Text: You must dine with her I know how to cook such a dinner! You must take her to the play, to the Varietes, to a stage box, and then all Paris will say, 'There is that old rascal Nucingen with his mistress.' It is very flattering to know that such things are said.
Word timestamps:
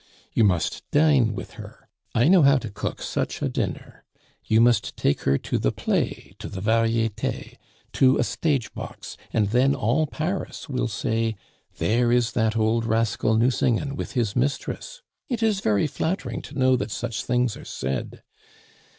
You 0.33 0.43
must 0.43 0.83
dine 0.89 1.35
with 1.35 1.51
her 1.61 1.87
I 2.15 2.27
know 2.27 2.41
how 2.41 2.57
to 2.57 2.71
cook 2.71 3.03
such 3.03 3.39
a 3.43 3.47
dinner! 3.47 4.03
You 4.43 4.59
must 4.59 4.97
take 4.97 5.21
her 5.25 5.37
to 5.37 5.59
the 5.59 5.71
play, 5.71 6.33
to 6.39 6.49
the 6.49 6.59
Varietes, 6.59 7.55
to 7.93 8.17
a 8.17 8.23
stage 8.23 8.73
box, 8.73 9.15
and 9.31 9.49
then 9.49 9.75
all 9.75 10.07
Paris 10.07 10.67
will 10.67 10.87
say, 10.87 11.35
'There 11.77 12.11
is 12.11 12.31
that 12.31 12.57
old 12.57 12.83
rascal 12.83 13.35
Nucingen 13.37 13.95
with 13.95 14.13
his 14.13 14.35
mistress.' 14.35 15.03
It 15.29 15.43
is 15.43 15.59
very 15.59 15.85
flattering 15.85 16.41
to 16.41 16.57
know 16.57 16.75
that 16.77 16.89
such 16.89 17.23
things 17.23 17.55
are 17.55 17.63
said. 17.63 18.23